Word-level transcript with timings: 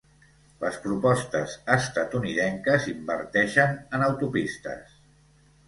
Les 0.61 0.79
propostes 0.85 1.53
estatunidenques 1.75 2.89
inverteixen 2.95 3.79
en 3.99 4.09
autopistes. 4.11 5.01